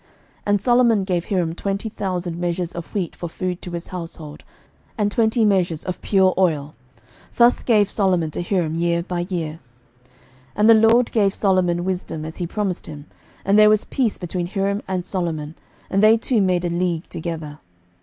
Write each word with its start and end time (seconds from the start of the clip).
11:005:011 0.01 0.09
And 0.47 0.61
Solomon 0.61 1.03
gave 1.03 1.25
Hiram 1.25 1.53
twenty 1.53 1.87
thousand 1.89 2.37
measures 2.39 2.71
of 2.71 2.91
wheat 2.95 3.15
for 3.15 3.29
food 3.29 3.61
to 3.61 3.69
his 3.69 3.89
household, 3.89 4.43
and 4.97 5.11
twenty 5.11 5.45
measures 5.45 5.83
of 5.83 6.01
pure 6.01 6.33
oil: 6.39 6.73
thus 7.35 7.61
gave 7.61 7.91
Solomon 7.91 8.31
to 8.31 8.41
Hiram 8.41 8.73
year 8.73 9.03
by 9.03 9.27
year. 9.29 9.59
11:005:012 10.07 10.09
And 10.55 10.69
the 10.71 10.73
LORD 10.73 11.11
gave 11.11 11.35
Solomon 11.35 11.85
wisdom, 11.85 12.25
as 12.25 12.37
he 12.37 12.47
promised 12.47 12.87
him: 12.87 13.05
and 13.45 13.59
there 13.59 13.69
was 13.69 13.85
peace 13.85 14.17
between 14.17 14.47
Hiram 14.47 14.81
and 14.87 15.05
Solomon; 15.05 15.53
and 15.87 16.01
they 16.01 16.17
two 16.17 16.41
made 16.41 16.65
a 16.65 16.71
league 16.71 17.07
together. 17.07 17.59